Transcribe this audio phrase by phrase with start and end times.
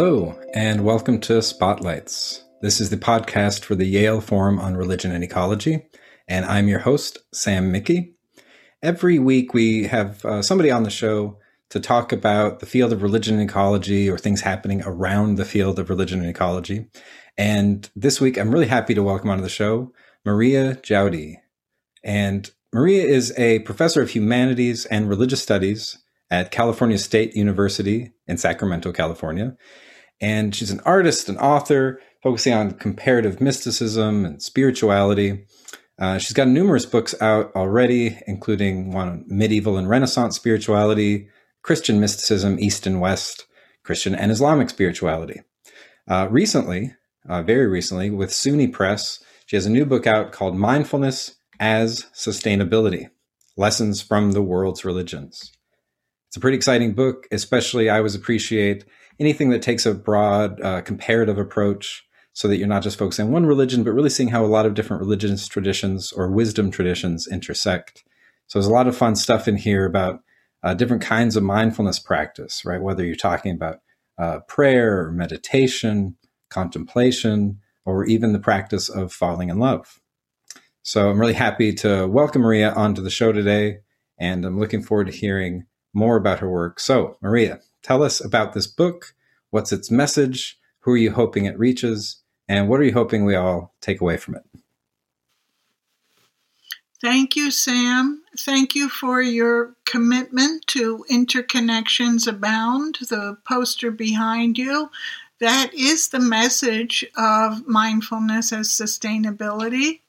[0.00, 2.44] Hello, and welcome to Spotlights.
[2.62, 5.88] This is the podcast for the Yale Forum on Religion and Ecology,
[6.28, 8.14] and I'm your host, Sam Mickey.
[8.80, 11.38] Every week, we have uh, somebody on the show
[11.70, 15.80] to talk about the field of religion and ecology or things happening around the field
[15.80, 16.86] of religion and ecology.
[17.36, 19.92] And this week, I'm really happy to welcome onto the show
[20.24, 21.38] Maria Jaoudi.
[22.04, 25.98] And Maria is a professor of humanities and religious studies
[26.30, 29.56] at California State University in Sacramento, California.
[30.20, 35.46] And she's an artist and author focusing on comparative mysticism and spirituality.
[35.98, 41.28] Uh, she's got numerous books out already, including one on medieval and Renaissance spirituality,
[41.62, 43.46] Christian mysticism, East and West,
[43.82, 45.42] Christian and Islamic spirituality.
[46.08, 46.94] Uh, recently,
[47.28, 52.06] uh, very recently, with SUNY Press, she has a new book out called Mindfulness as
[52.14, 53.10] Sustainability
[53.56, 55.52] Lessons from the World's Religions.
[56.28, 58.84] It's a pretty exciting book, especially I always appreciate
[59.20, 63.32] anything that takes a broad uh, comparative approach so that you're not just focusing on
[63.32, 67.26] one religion, but really seeing how a lot of different religious traditions or wisdom traditions
[67.26, 68.04] intersect.
[68.46, 70.20] So there's a lot of fun stuff in here about
[70.62, 72.80] uh, different kinds of mindfulness practice, right?
[72.80, 73.80] Whether you're talking about
[74.18, 76.16] uh, prayer or meditation,
[76.48, 80.00] contemplation, or even the practice of falling in love.
[80.82, 83.78] So I'm really happy to welcome Maria onto the show today,
[84.18, 86.80] and I'm looking forward to hearing more about her work.
[86.80, 89.14] So, Maria, tell us about this book.
[89.48, 90.58] What's its message?
[90.80, 92.18] Who are you hoping it reaches?
[92.46, 94.42] And what are you hoping we all take away from it?
[97.00, 98.22] Thank you, Sam.
[98.38, 104.90] Thank you for your commitment to Interconnections Abound, the poster behind you.
[105.40, 110.00] That is the message of mindfulness as sustainability.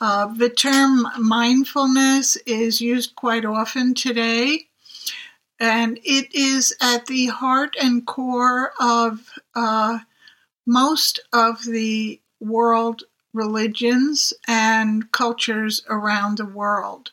[0.00, 4.67] Uh, the term mindfulness is used quite often today
[5.58, 9.98] and it is at the heart and core of uh,
[10.66, 17.10] most of the world religions and cultures around the world.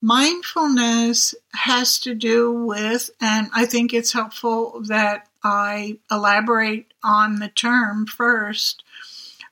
[0.00, 7.48] Mindfulness has to do with, and I think it's helpful that I elaborate on the
[7.48, 8.84] term first.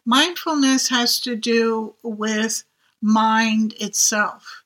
[0.04, 2.64] Mindfulness has to do with
[3.00, 4.62] mind itself.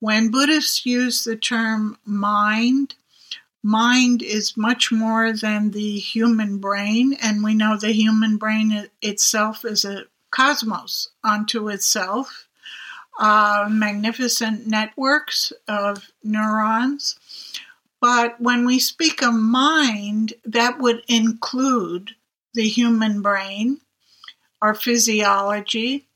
[0.00, 2.94] When Buddhists use the term mind,
[3.62, 9.64] mind is much more than the human brain, and we know the human brain itself
[9.64, 12.46] is a cosmos unto itself.
[13.18, 17.18] Uh, magnificent networks of neurons.
[18.00, 22.14] But when we speak of mind, that would include
[22.54, 23.80] the human brain,
[24.62, 26.06] our physiology,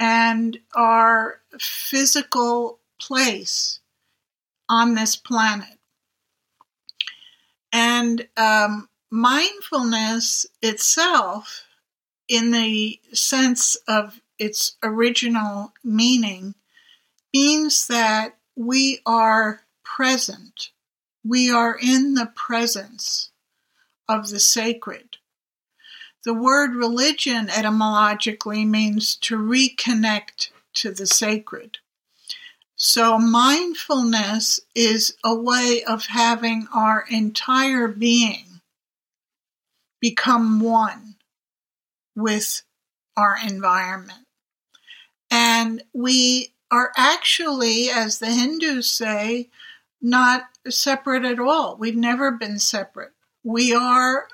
[0.00, 3.80] and our physical place
[4.68, 5.78] on this planet.
[7.72, 11.64] And um, mindfulness itself,
[12.28, 16.54] in the sense of its original meaning,
[17.34, 20.70] means that we are present.
[21.24, 23.30] We are in the presence
[24.08, 25.16] of the sacred.
[26.24, 31.78] The word religion etymologically means to reconnect to the sacred.
[32.84, 38.60] So, mindfulness is a way of having our entire being
[40.00, 41.14] become one
[42.16, 42.64] with
[43.16, 44.26] our environment.
[45.30, 49.48] And we are actually, as the Hindus say,
[50.00, 51.76] not separate at all.
[51.76, 53.12] We've never been separate.
[53.44, 54.26] We are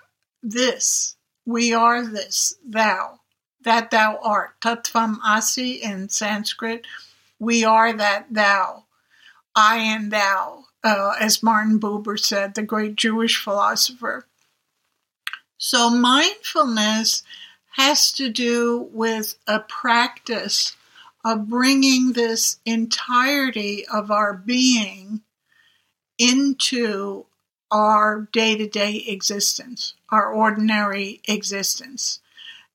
[0.43, 1.17] this.
[1.45, 3.21] We are this, thou,
[3.61, 4.59] that thou art.
[4.63, 6.87] Tattvam asi in Sanskrit
[7.39, 8.85] we are that thou.
[9.55, 14.27] I am thou, uh, as Martin Buber said, the great Jewish philosopher.
[15.57, 17.23] So mindfulness
[17.73, 20.77] has to do with a practice
[21.25, 25.23] of bringing this entirety of our being
[26.19, 27.27] into
[27.71, 32.21] our day to day existence, our ordinary existence.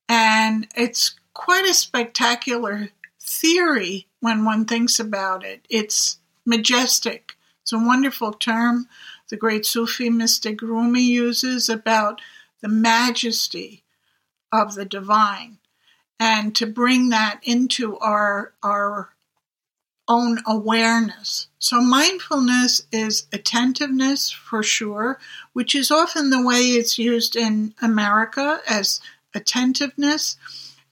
[0.08, 2.90] And it's quite a spectacular
[3.20, 5.66] theory when one thinks about it.
[5.68, 7.36] It's majestic.
[7.62, 8.88] It's a wonderful term
[9.28, 12.20] the great Sufi mystic Rumi uses about
[12.60, 13.84] the majesty
[14.52, 15.58] of the divine
[16.20, 19.10] and to bring that into our our
[20.06, 21.48] own awareness.
[21.58, 25.18] So mindfulness is attentiveness for sure,
[25.54, 29.00] which is often the way it's used in America as
[29.34, 30.36] attentiveness.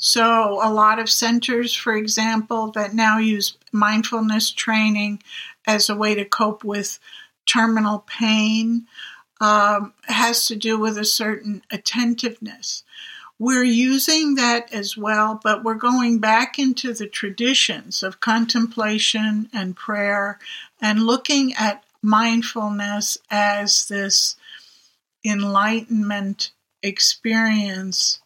[0.04, 5.22] So, a lot of centers, for example, that now use mindfulness training
[5.64, 6.98] as a way to cope with
[7.46, 8.88] terminal pain.
[9.40, 12.84] um, has to do with a certain attentiveness.
[13.38, 19.76] We're using that as well, but we're going back into the traditions of contemplation and
[19.76, 20.38] prayer
[20.80, 24.36] and looking at mindfulness as this
[25.24, 26.50] enlightenment
[26.82, 28.21] experience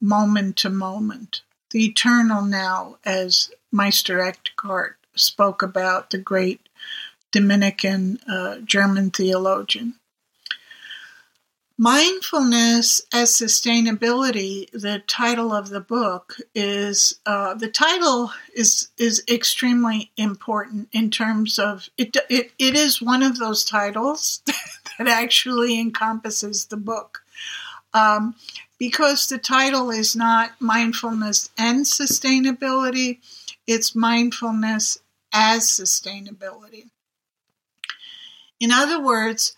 [0.00, 6.68] moment to moment, the eternal now, as Meister Eckhart spoke about, the great
[7.30, 9.94] Dominican uh, German theologian.
[11.80, 20.10] Mindfulness as Sustainability, the title of the book is uh, the title is is extremely
[20.16, 22.50] important in terms of it, it.
[22.58, 24.42] It is one of those titles
[24.98, 27.22] that actually encompasses the book,
[27.98, 28.34] um,
[28.78, 33.18] because the title is not mindfulness and sustainability;
[33.66, 34.98] it's mindfulness
[35.32, 36.86] as sustainability.
[38.60, 39.56] In other words,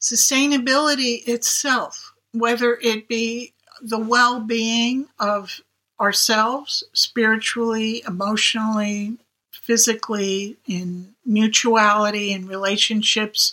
[0.00, 5.60] sustainability itself, whether it be the well being of
[6.00, 9.18] ourselves spiritually, emotionally,
[9.50, 13.52] physically, in mutuality, in relationships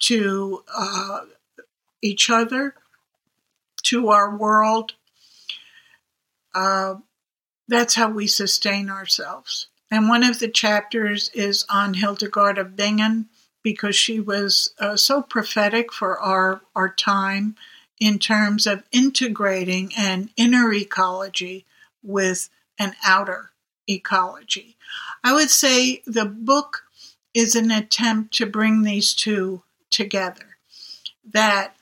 [0.00, 1.20] to uh,
[2.02, 2.74] each other,
[3.84, 4.94] to our world.
[6.54, 6.96] Uh,
[7.68, 9.68] that's how we sustain ourselves.
[9.90, 13.28] And one of the chapters is on Hildegard of Bingen,
[13.62, 17.54] because she was uh, so prophetic for our, our time
[18.00, 21.64] in terms of integrating an inner ecology
[22.02, 22.48] with
[22.78, 23.52] an outer
[23.88, 24.76] ecology.
[25.22, 26.82] I would say the book
[27.32, 30.56] is an attempt to bring these two together,
[31.24, 31.76] that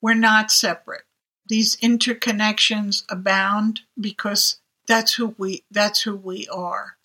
[0.00, 1.02] we're not separate.
[1.50, 6.96] These interconnections abound because that's who we that's who we are.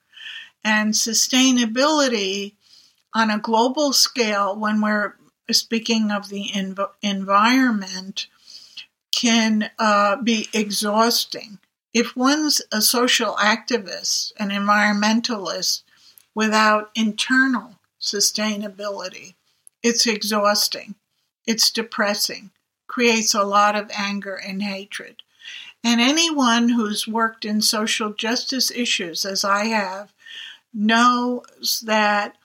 [0.63, 2.53] And sustainability
[3.11, 5.15] on a global scale, when we're
[5.49, 8.27] speaking of the env- environment,
[9.11, 11.57] can uh, be exhausting.
[11.91, 15.81] If one's a social activist, an environmentalist,
[16.35, 19.33] without internal sustainability,
[19.81, 20.93] it's exhausting,
[21.47, 22.51] it's depressing,
[22.87, 25.17] creates a lot of anger and hatred.
[25.83, 30.13] And anyone who's worked in social justice issues, as I have,
[30.73, 32.37] knows that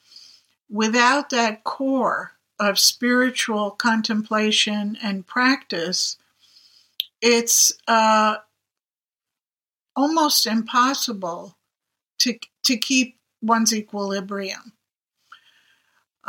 [0.68, 6.18] without that core of spiritual contemplation and practice,
[7.22, 8.36] it's uh,
[9.96, 11.56] almost impossible
[12.18, 14.74] to, to keep one's equilibrium.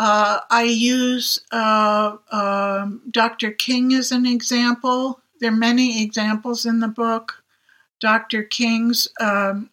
[0.04, 3.52] Uh, I use uh, um, Dr.
[3.52, 5.20] King as an example.
[5.40, 7.44] There are many examples in the book.
[8.00, 8.42] Dr.
[8.42, 9.70] King's um,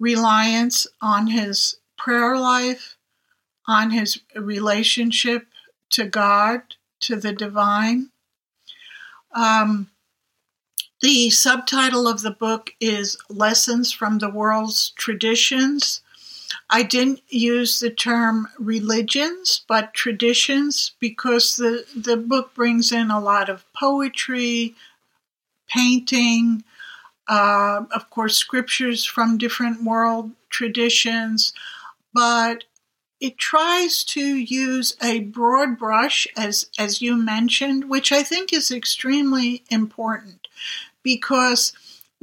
[0.00, 2.96] reliance on his prayer life,
[3.68, 5.46] on his relationship
[5.90, 6.62] to God,
[7.02, 8.10] to the divine.
[9.36, 9.88] Um,
[11.00, 16.00] the subtitle of the book is Lessons from the World's Traditions.
[16.74, 23.20] I didn't use the term religions, but traditions, because the, the book brings in a
[23.20, 24.74] lot of poetry,
[25.68, 26.64] painting,
[27.28, 31.52] uh, of course, scriptures from different world traditions,
[32.12, 32.64] but
[33.20, 38.72] it tries to use a broad brush, as, as you mentioned, which I think is
[38.72, 40.48] extremely important
[41.04, 41.72] because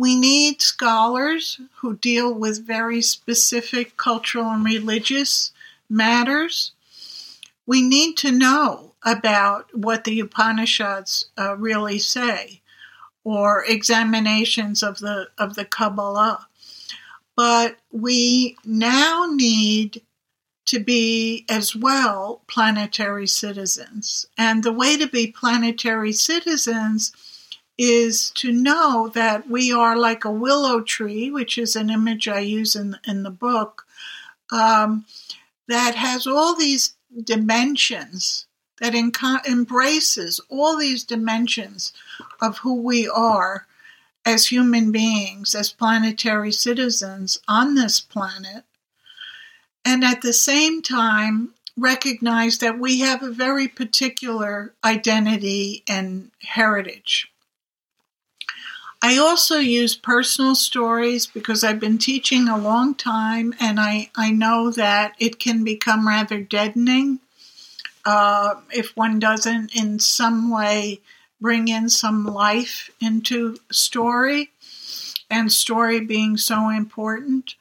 [0.02, 5.52] we need scholars who deal with very specific cultural and religious
[5.92, 6.72] matters.
[7.68, 12.62] We need to know about what the Upanishads uh, really say
[13.24, 16.48] or examinations of the of the Kabbalah.
[17.36, 20.02] But we now need
[20.66, 24.26] to be as well planetary citizens.
[24.36, 27.12] And the way to be planetary citizens
[27.82, 32.40] is to know that we are like a willow tree, which is an image I
[32.40, 33.86] use in, in the book,
[34.52, 35.06] um,
[35.68, 38.46] that has all these dimensions,
[38.80, 41.94] that enco- embraces all these dimensions
[42.42, 43.66] of who we are
[44.26, 48.64] as human beings, as planetary citizens on this planet
[49.84, 57.32] and at the same time recognize that we have a very particular identity and heritage.
[59.02, 64.32] I also use personal stories because I've been teaching a long time and I, I
[64.32, 67.20] know that it can become rather deadening
[68.06, 71.02] uh, if one doesn't, in some way,
[71.40, 74.52] bring in some life into story,
[75.30, 77.56] and story being so important.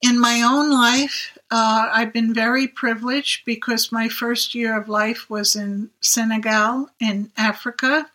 [0.00, 5.30] In my own life, uh, I've been very privileged because my first year of life
[5.30, 8.10] was in Senegal in Africa,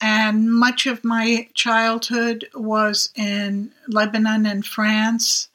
[0.00, 5.48] and much of my childhood was in Lebanon and France.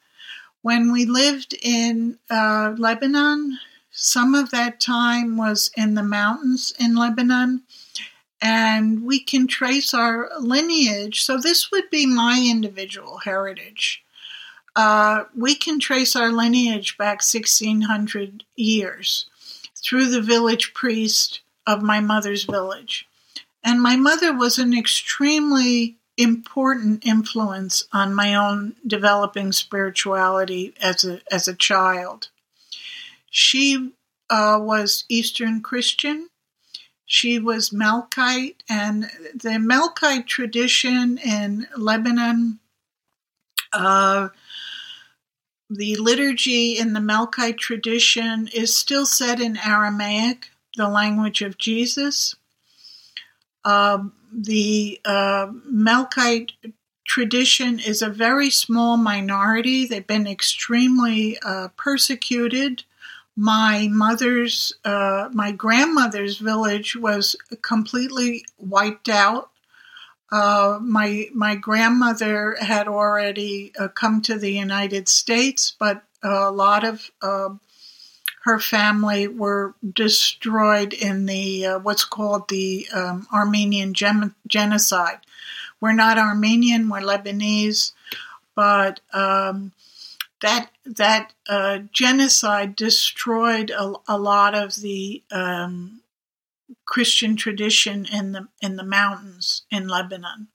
[0.62, 3.58] When we lived in uh, Lebanon,
[3.90, 7.62] some of that time was in the mountains in Lebanon,
[8.40, 11.22] and we can trace our lineage.
[11.22, 14.04] So, this would be my individual heritage.
[14.76, 19.26] Uh, we can trace our lineage back 1600 years
[19.74, 23.08] through the village priest of my mother's village.
[23.66, 31.20] And my mother was an extremely important influence on my own developing spirituality as a,
[31.32, 32.28] as a child.
[33.28, 33.92] She
[34.30, 36.28] uh, was Eastern Christian.
[37.04, 42.60] She was Melkite, and the Melkite tradition in Lebanon
[43.72, 44.28] uh,
[45.68, 52.36] the liturgy in the Melkite tradition is still said in Aramaic, the language of Jesus.
[53.66, 56.52] Uh, the uh, Melkite
[57.04, 59.86] tradition is a very small minority.
[59.86, 62.84] They've been extremely uh, persecuted.
[63.36, 69.50] My mother's, uh, my grandmother's village was completely wiped out
[70.32, 76.84] uh, my my grandmother had already uh, come to the United States, but a lot
[76.84, 77.50] of uh,
[78.46, 85.18] her family were destroyed in the uh, what's called the um, Armenian gen- genocide.
[85.80, 87.90] We're not Armenian; we're Lebanese,
[88.54, 89.72] but um,
[90.42, 96.02] that that uh, genocide destroyed a, a, lot of the um,
[96.84, 100.46] Christian tradition in the in the mountains in Lebanon.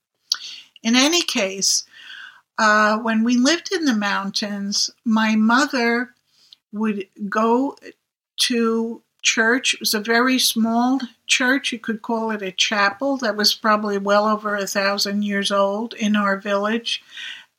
[0.82, 1.84] In any case,
[2.56, 6.14] uh, when we lived in the mountains, my mother
[6.72, 7.76] would go
[8.38, 9.74] to church.
[9.74, 11.72] It was a very small church.
[11.72, 15.94] You could call it a chapel that was probably well over a thousand years old
[15.94, 17.02] in our village.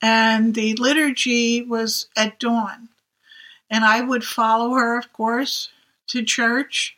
[0.02, 2.90] And the liturgy was at dawn.
[3.70, 5.70] And I would follow her, of course,
[6.08, 6.98] to church.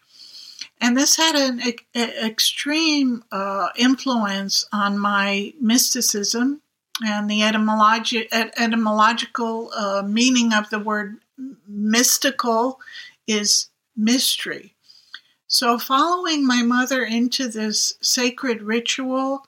[0.82, 1.62] And this had an
[1.96, 6.62] extreme uh, influence on my mysticism
[7.06, 11.18] and the etymologi- etymological uh, meaning of the word
[11.68, 12.80] mystical
[13.28, 14.76] is mystery.
[15.48, 19.46] So, following my mother into this sacred ritual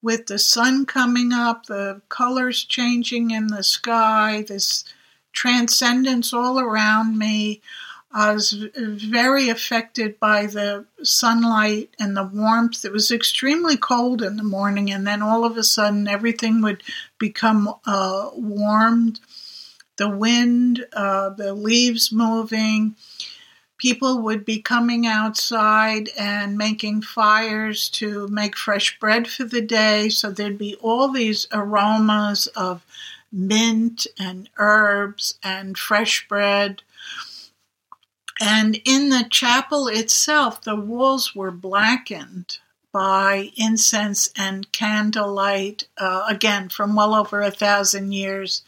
[0.00, 4.84] with the sun coming up, the colors changing in the sky, this
[5.32, 7.60] transcendence all around me,
[8.14, 12.84] I was very affected by the sunlight and the warmth.
[12.84, 16.82] It was extremely cold in the morning, and then all of a sudden everything would
[17.18, 19.20] become uh, warmed.
[20.02, 22.96] The wind, uh, the leaves moving.
[23.78, 30.08] People would be coming outside and making fires to make fresh bread for the day.
[30.08, 32.84] So there'd be all these aromas of
[33.30, 36.82] mint and herbs and fresh bread
[38.40, 42.58] and in the chapel itself, the walls were blackened
[42.92, 48.62] by incense and candlelight, uh, again, from well over a thousand years.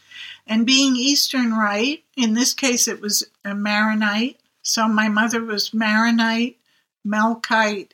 [0.47, 4.39] And being Eastern Rite, in this case it was a Maronite.
[4.61, 6.59] So my mother was Maronite,
[7.05, 7.91] Melkite,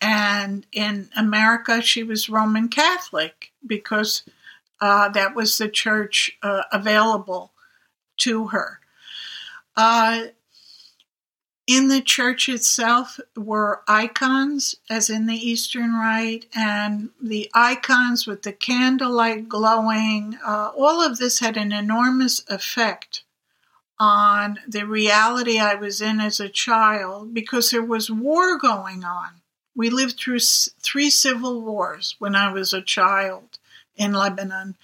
[0.00, 4.22] and in America she was Roman Catholic because
[4.80, 7.52] uh, that was the church uh, available
[8.18, 8.80] to her.
[9.76, 10.26] Uh,
[11.68, 18.42] in the church itself were icons, as in the Eastern Rite, and the icons with
[18.42, 20.38] the candlelight glowing.
[20.44, 23.22] Uh, all of this had an enormous effect
[24.00, 29.42] on the reality I was in as a child because there was war going on.
[29.76, 33.58] We lived through three civil wars when I was a child
[33.94, 34.76] in Lebanon.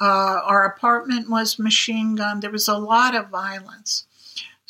[0.00, 2.42] Uh, our apartment was machine gunned.
[2.42, 4.04] There was a lot of violence.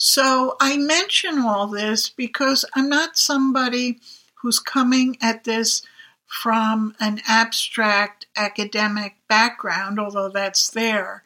[0.01, 3.99] So I mention all this because I'm not somebody
[4.37, 5.83] who's coming at this
[6.25, 11.25] from an abstract academic background, although that's there,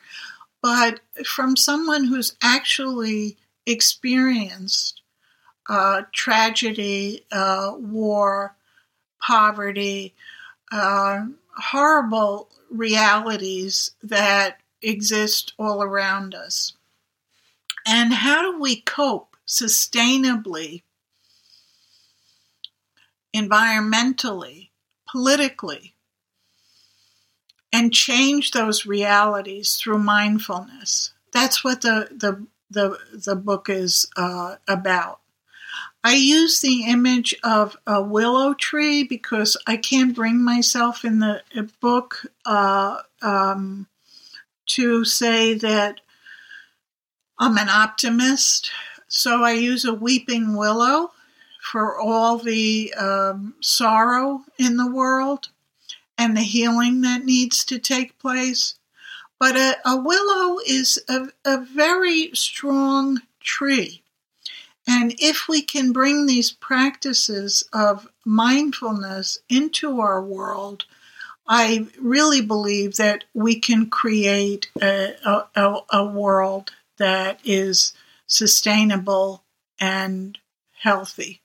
[0.62, 3.36] but from someone who's actually
[3.66, 5.02] experienced
[5.68, 8.56] uh, tragedy, uh, war,
[9.20, 10.14] poverty,
[10.72, 11.26] uh,
[11.56, 16.72] horrible realities that exist all around us.
[17.86, 20.82] And how do we cope sustainably,
[23.34, 24.70] environmentally,
[25.10, 25.94] politically,
[27.72, 31.12] and change those realities through mindfulness?
[31.32, 35.20] That's what the, the the the book is uh, about.
[36.04, 41.42] I use the image of a willow tree because I can't bring myself in the
[41.80, 43.86] book uh, um,
[44.66, 46.00] to say that
[47.42, 48.70] I'm an optimist.
[49.08, 51.10] So I use a weeping willow
[51.72, 55.48] for all the um, sorrow in the world
[56.16, 58.76] and the healing that needs to take place.
[59.40, 64.02] But a, a willow is a, a very strong tree.
[64.86, 70.84] And if we can bring these practices of mindfulness into our world,
[71.48, 75.16] I really believe that we can create a,
[75.56, 76.70] a, a world
[77.02, 77.92] that is
[78.28, 79.42] sustainable
[79.80, 80.38] and
[80.78, 81.41] healthy.